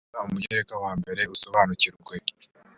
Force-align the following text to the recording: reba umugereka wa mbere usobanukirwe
reba 0.09 0.25
umugereka 0.29 0.73
wa 0.83 0.91
mbere 0.99 1.21
usobanukirwe 1.33 2.15